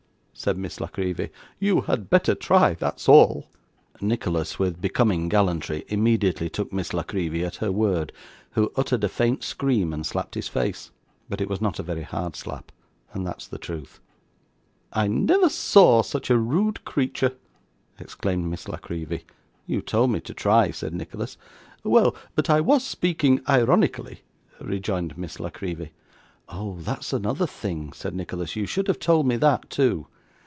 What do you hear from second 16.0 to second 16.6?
such a